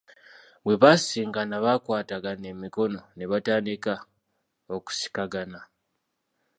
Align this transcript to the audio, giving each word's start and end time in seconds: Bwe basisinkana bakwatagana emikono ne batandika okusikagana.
Bwe 0.63 0.75
basisinkana 0.81 1.55
bakwatagana 1.65 2.45
emikono 2.53 2.99
ne 3.17 3.25
batandika 3.31 3.93
okusikagana. 4.75 5.59